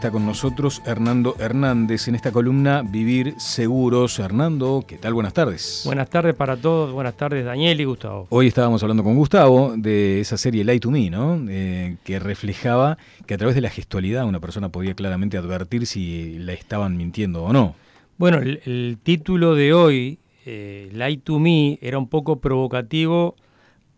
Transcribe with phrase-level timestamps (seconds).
[0.00, 4.20] Está con nosotros Hernando Hernández en esta columna Vivir Seguros.
[4.20, 5.12] Hernando, ¿qué tal?
[5.12, 5.82] Buenas tardes.
[5.84, 8.28] Buenas tardes para todos, buenas tardes Daniel y Gustavo.
[8.30, 11.44] Hoy estábamos hablando con Gustavo de esa serie Light to Me, ¿no?
[11.48, 16.38] Eh, que reflejaba que a través de la gestualidad una persona podía claramente advertir si
[16.38, 17.74] la estaban mintiendo o no.
[18.18, 23.34] Bueno, el, título de hoy, eh, Light to Me, era un poco provocativo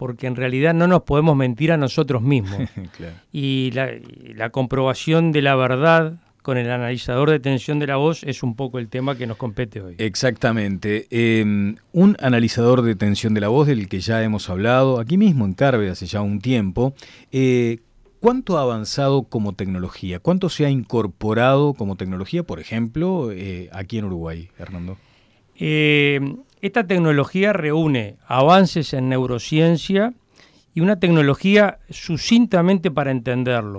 [0.00, 2.62] porque en realidad no nos podemos mentir a nosotros mismos.
[3.32, 8.42] Y la, comprobación de la verdad con el analizador de tensión de la voz es
[8.42, 9.96] un poco el tema que nos compete hoy.
[9.98, 11.06] Exactamente.
[11.10, 15.44] Em, un analizador de tensión de la voz del que ya hemos hablado aquí mismo
[15.44, 16.94] en Carve hace ya un tiempo.
[17.30, 17.80] Eh,
[18.20, 20.18] ¿Cuánto ha avanzado como tecnología?
[20.18, 24.96] ¿Cuánto se ha incorporado como tecnología, por ejemplo, eh, aquí en Uruguay, Hernando?
[26.62, 30.12] Esta tecnología reúne avances en neurociencia
[30.74, 33.78] y una tecnología sucintamente para entenderlo.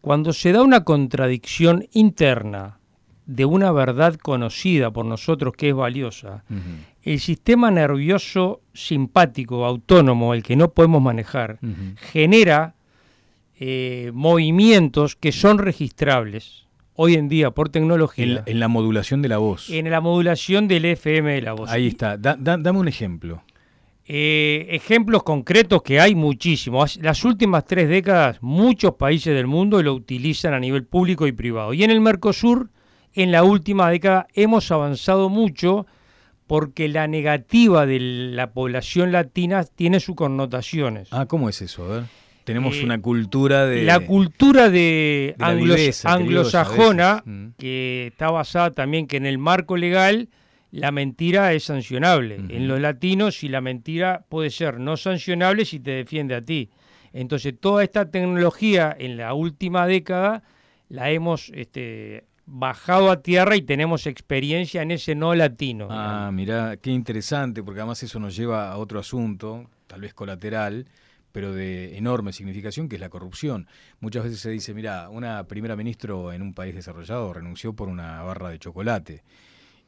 [0.00, 2.78] Cuando se da una contradicción interna
[3.26, 6.44] de una verdad conocida por nosotros que es valiosa,
[7.02, 11.58] el sistema nervioso simpático, autónomo, el que no podemos manejar,
[12.12, 12.74] genera
[13.58, 16.65] eh, movimientos que son registrables
[16.96, 18.42] hoy en día por tecnología.
[18.46, 19.70] En la, modulación de la voz.
[19.70, 21.70] En la modulación del FM de la voz.
[21.70, 22.16] Ahí está.
[22.16, 23.42] dame un ejemplo.
[24.08, 26.96] Eh, ejemplos concretos que hay muchísimos.
[27.02, 31.74] Las últimas tres décadas muchos países del mundo lo utilizan a nivel público y privado.
[31.74, 32.70] Y en el Mercosur,
[33.14, 35.86] en la última década, hemos avanzado mucho
[36.46, 41.08] porque la negativa de la población latina tiene sus connotaciones.
[41.10, 41.84] Ah, ¿cómo es eso?
[41.84, 42.04] A ver.
[42.46, 43.82] Tenemos eh, una cultura de...
[43.82, 47.46] La cultura de, anglosajona, mm.
[47.58, 50.28] que está basada también que en el marco legal
[50.70, 52.36] la mentira es sancionable.
[52.36, 56.70] En los latinos, si la mentira puede ser no sancionable si te defiende a ti.
[57.12, 60.44] Entonces, toda esta tecnología en la última década
[60.88, 65.88] la hemos este, bajado a tierra y tenemos experiencia en ese no latino.
[65.90, 70.86] Ah, mira, qué interesante, porque además eso nos lleva a otro asunto, tal vez colateral,
[71.36, 73.66] pero de enorme significación, que es la corrupción.
[74.00, 78.22] Muchas veces se dice, mira, una primera ministro en un país desarrollado renunció por una
[78.22, 79.22] barra de chocolate.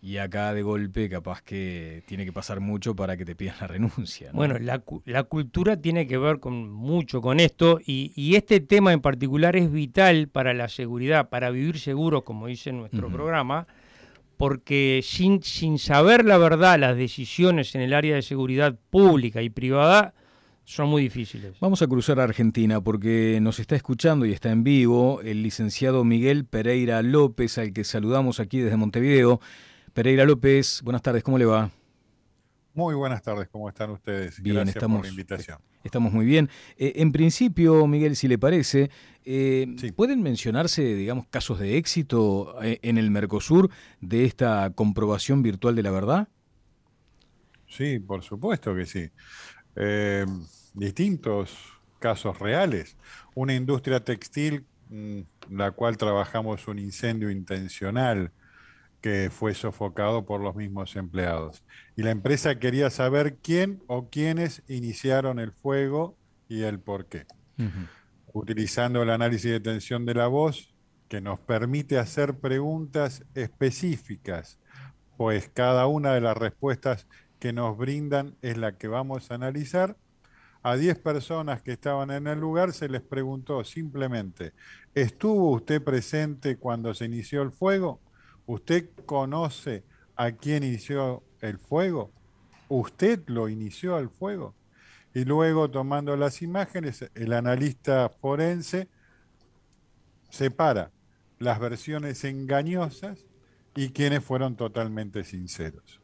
[0.02, 3.66] Y acá de golpe capaz que tiene que pasar mucho para que te pidan la
[3.66, 4.30] renuncia.
[4.34, 8.92] Bueno, la, la, cultura tiene que ver con mucho con esto y, y, este tema
[8.92, 13.66] en particular es vital para la seguridad, para vivir seguros, como dice nuestro programa,
[14.36, 19.48] porque sin, sin saber la verdad, las decisiones en el área de seguridad pública y
[19.48, 20.12] privada
[20.68, 21.58] son muy difíciles.
[21.60, 26.04] Vamos a cruzar a Argentina porque nos está escuchando y está en vivo el licenciado
[26.04, 29.40] Miguel Pereira López, al que saludamos aquí desde Montevideo.
[29.94, 31.70] Pereira López, buenas tardes, ¿cómo le va?
[32.74, 34.42] Muy buenas tardes, ¿cómo están ustedes?
[34.42, 35.58] Bien, Gracias estamos, por la invitación.
[35.84, 36.50] Estamos muy bien.
[36.76, 38.90] Eh, en principio, Miguel, si le parece,
[39.24, 43.70] eh, ¿pueden mencionarse, digamos, casos de éxito eh, en el Mercosur
[44.02, 46.28] de esta comprobación virtual de la verdad?
[47.66, 49.10] Sí, por supuesto que sí.
[49.80, 50.26] Eh,
[50.78, 51.56] distintos
[51.98, 52.96] casos reales.
[53.34, 58.32] Una industria textil, mm, la cual trabajamos un incendio intencional
[59.00, 61.64] que fue sofocado por los mismos empleados.
[61.96, 66.16] Y la empresa quería saber quién o quiénes iniciaron el fuego
[66.48, 67.26] y el por qué.
[68.32, 70.74] Utilizando el análisis de tensión de la voz,
[71.08, 74.58] que nos permite hacer preguntas específicas,
[75.16, 77.08] pues cada una de las respuestas
[77.40, 79.96] que nos brindan es la que vamos a analizar.
[80.62, 84.52] A 10 personas que estaban en el lugar se les preguntó simplemente,
[84.94, 88.00] ¿estuvo usted presente cuando se inició el fuego?
[88.46, 89.84] ¿Usted conoce
[90.16, 92.10] a quién inició el fuego?
[92.68, 94.54] ¿Usted lo inició el fuego?
[95.14, 98.88] Y luego, tomando las imágenes, el analista forense
[100.28, 100.90] separa
[101.38, 103.24] las versiones engañosas
[103.74, 105.97] y quienes fueron totalmente sinceros.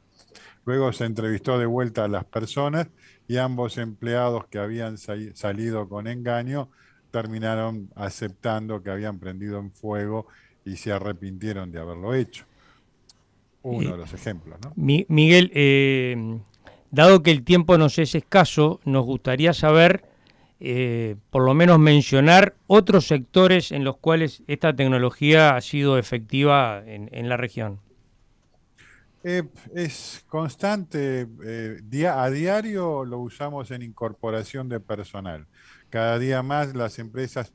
[0.64, 2.88] Luego se entrevistó de vuelta a las personas
[3.28, 6.70] y ambos empleados que habían salido con engaño
[7.10, 10.26] terminaron aceptando que habían prendido en fuego
[10.64, 12.44] y se arrepintieron de haberlo hecho.
[13.62, 14.58] Uno de los ejemplos.
[14.62, 14.72] ¿no?
[14.76, 16.38] Miguel, eh,
[16.90, 20.04] dado que el tiempo nos es escaso, nos gustaría saber,
[20.60, 26.82] eh, por lo menos mencionar otros sectores en los cuales esta tecnología ha sido efectiva
[26.84, 27.80] en la región.
[29.26, 29.42] Eh,
[29.74, 35.46] es constante, eh, día, a diario lo usamos en incorporación de personal.
[35.88, 37.54] Cada día más las empresas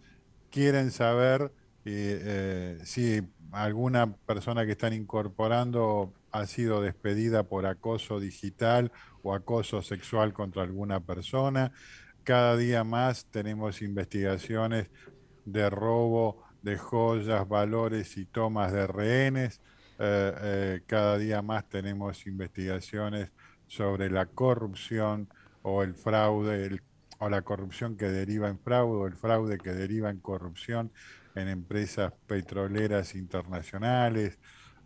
[0.49, 1.53] quieren saber
[1.85, 3.21] eh, si
[3.51, 10.63] alguna persona que están incorporando ha sido despedida por acoso digital o acoso sexual contra
[10.63, 11.71] alguna persona.
[12.23, 14.89] Cada día más tenemos investigaciones
[15.45, 19.61] de robo de joyas, valores y tomas de rehenes.
[20.01, 23.31] Eh, eh, cada día más tenemos investigaciones
[23.67, 25.27] sobre la corrupción
[25.61, 26.81] o el fraude,
[27.19, 30.91] o la corrupción que deriva en fraude, o el fraude que deriva en corrupción
[31.35, 34.39] en empresas petroleras internacionales.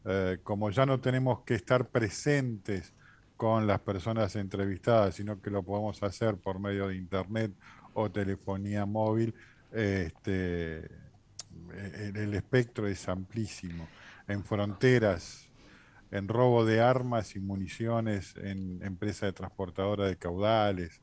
[0.05, 2.93] Eh, como ya no tenemos que estar presentes
[3.37, 7.51] con las personas entrevistadas, sino que lo podemos hacer por medio de internet
[7.93, 9.33] o telefonía móvil,
[9.71, 10.89] este,
[11.71, 13.87] el, espectro es amplísimo.
[14.27, 15.49] En fronteras,
[16.11, 21.01] en robo de armas y municiones, en empresas de transportadora de caudales.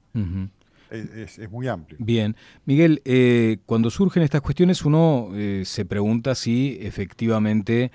[0.90, 1.98] es, muy amplio.
[2.00, 2.36] Bien.
[2.64, 7.90] Miguel, eh, cuando surgen estas cuestiones uno eh, se pregunta si efectivamente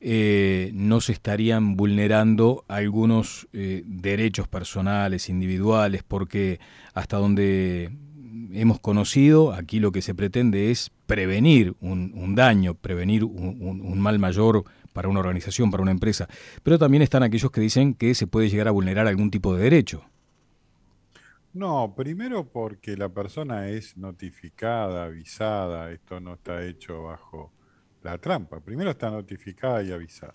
[0.00, 6.58] eh, no se estarían vulnerando algunos derechos personales, individuales, porque
[6.94, 7.90] hasta donde
[8.52, 14.64] hemos conocido, aquí lo que se pretende es prevenir un, daño, prevenir un, mal mayor
[14.92, 16.28] para una organización, para una empresa.
[16.62, 19.64] Pero también están aquellos que dicen que se puede llegar a vulnerar algún tipo de
[19.64, 20.04] derecho.
[21.52, 27.52] No, primero porque la persona es notificada, avisada, esto no está hecho bajo
[28.02, 28.60] la trampa.
[28.60, 30.34] Primero está notificada y avisada.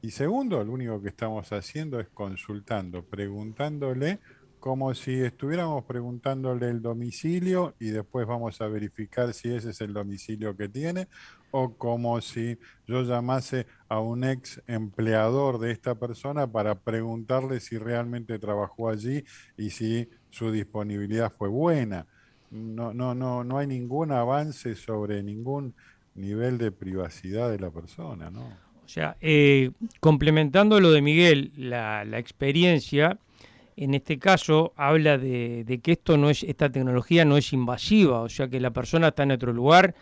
[0.00, 4.20] Y segundo, lo único que estamos haciendo es consultando, preguntándole
[4.58, 9.92] como si estuviéramos preguntándole el domicilio y después vamos a verificar si ese es el
[9.92, 11.08] domicilio que tiene,
[11.50, 17.78] o como si yo llamase a un ex empleador de esta persona para preguntarle si
[17.78, 19.24] realmente trabajó allí
[19.56, 22.06] y si su disponibilidad fue buena.
[22.50, 25.74] No, no, no, no hay ningún avance sobre ningún
[26.14, 28.68] nivel de privacidad de la persona, ¿no?
[28.84, 29.70] O sea, eh,
[30.00, 33.18] complementando lo de Miguel, la, la experiencia
[33.80, 38.28] en este caso habla de, que esto no es, esta tecnología no es invasiva, o
[38.28, 39.94] sea que la persona está en otro lugar,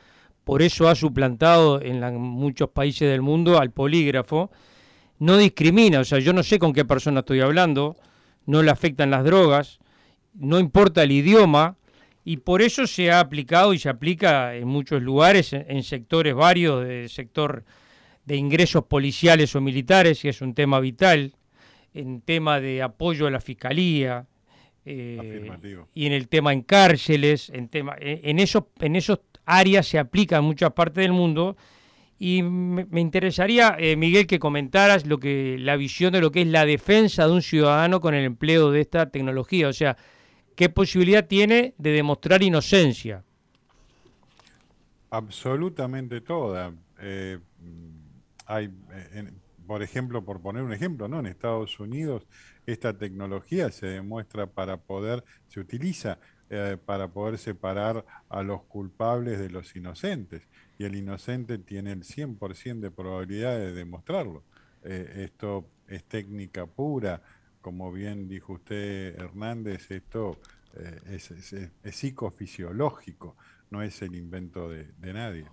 [0.44, 4.50] por eso ha suplantado en muchos países del mundo al polígrafo,
[5.19, 7.96] no discrimina, o sea, yo no sé con qué persona estoy hablando,
[8.46, 9.79] no le afectan las drogas,
[10.32, 11.76] no importa el idioma,
[12.25, 16.87] y por eso se ha aplicado y se aplica en muchos lugares, en, sectores varios,
[16.87, 17.64] del sector
[18.25, 21.34] de ingresos policiales o militares, que es un tema vital,
[21.96, 24.26] en tema de apoyo a la fiscalía
[24.84, 25.50] eh,
[25.94, 30.37] y en el tema en cárceles, en tema en esos en esos áreas se aplica
[30.37, 31.56] en muchas partes del mundo
[32.19, 36.48] y me, interesaría eh, Miguel que comentaras lo que la visión de lo que es
[36.48, 39.96] la defensa de un ciudadano con el empleo de esta tecnología, o sea,
[40.54, 43.25] qué posibilidad tiene de demostrar inocencia.
[45.10, 46.72] Absolutamente toda.
[47.00, 47.38] Eh,
[48.46, 48.70] hay
[49.66, 51.20] por ejemplo, por poner un ejemplo, ¿no?
[51.20, 52.26] En Estados Unidos
[52.66, 56.18] esta tecnología se demuestra para poder, se utiliza
[56.50, 60.42] eh, para poder separar a los culpables de los inocentes.
[60.78, 64.44] Y el inocente tiene el 100% de probabilidad de demostrarlo.
[64.84, 67.22] Eh, esto es técnica pura,
[67.60, 70.38] como bien dijo usted, Hernández, esto
[70.74, 71.32] eh, es,
[71.96, 73.36] psicofisiológico,
[73.70, 75.46] no es el invento de, nadie.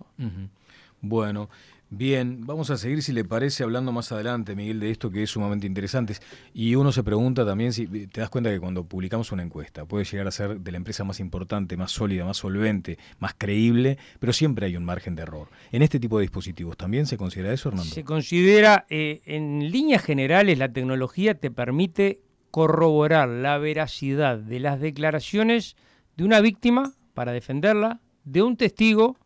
[1.06, 1.48] Bueno,
[1.96, 5.30] Bien, vamos a seguir, si le parece, hablando más adelante, Miguel, de esto que es
[5.30, 6.14] sumamente interesante.
[6.52, 10.04] Y uno se pregunta también si te das cuenta que cuando publicamos una encuesta puede
[10.04, 14.32] llegar a ser de la empresa más importante, más sólida, más solvente, más creíble, pero
[14.32, 15.50] siempre hay un margen de error.
[15.70, 17.94] En este tipo de dispositivos, ¿también se considera eso, Hernando?
[17.94, 24.80] Se considera, eh, en líneas generales, la tecnología te permite corroborar la veracidad de las
[24.80, 25.76] declaraciones
[26.16, 29.16] de una víctima para defenderla, de un testigo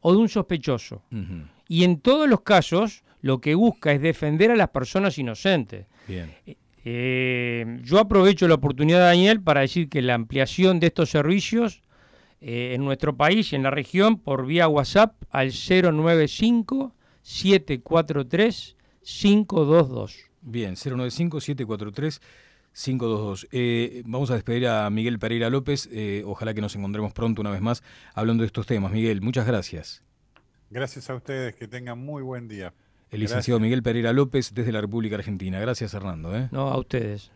[0.00, 1.02] o de un sospechoso
[1.68, 5.86] y en todos los casos lo que busca es defender a las personas inocentes.
[6.06, 6.34] Bien.
[6.46, 11.82] Eh, eh, yo aprovecho la oportunidad, Daniel, para decir que la ampliación de estos servicios
[12.40, 20.16] eh, en nuestro país y en la región por vía WhatsApp al 095 743 522.
[20.40, 21.40] Bien, 095
[22.78, 24.04] 743 522.
[24.04, 25.88] vamos a despedir a Miguel Pereira López.
[26.24, 27.82] ojalá que nos encontremos pronto una vez más
[28.14, 28.92] hablando de estos temas.
[28.92, 30.04] Miguel, muchas gracias.
[30.70, 32.72] Gracias a ustedes, que tengan muy buen día.
[33.10, 35.58] El licenciado Miguel Pereira López desde la República Argentina.
[35.58, 36.36] Gracias, Hernando.
[36.36, 36.48] ¿eh?
[36.52, 37.32] No, a ustedes.